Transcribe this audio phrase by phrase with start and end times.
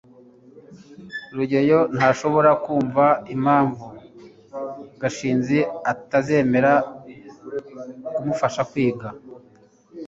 [1.35, 3.05] rugeyo ntashobora kumva
[3.35, 3.85] impamvu
[5.01, 5.57] gashinzi
[5.91, 6.73] atazemera
[8.13, 9.07] kumufasha kwiga